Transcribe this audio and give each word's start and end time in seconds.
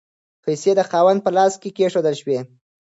پیسې 0.43 0.71
د 0.77 0.81
خاوند 0.89 1.19
په 1.25 1.31
لاس 1.37 1.53
کې 1.61 1.69
کیښودل 1.77 2.15
شوې. 2.21 2.39